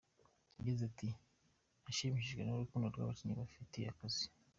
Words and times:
Yagize 0.57 0.81
ati” 0.89 1.07
Nashimishijwe 1.83 2.41
n’urukundo 2.43 2.93
Abakinnyi 2.97 3.33
bafitiye 3.41 3.87
akazi. 3.93 4.25